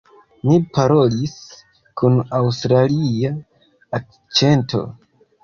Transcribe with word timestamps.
Mi 0.45 0.55
parolis 0.77 1.35
kun 2.01 2.17
aŭstralia 2.39 3.33
akĉento. 4.01 4.85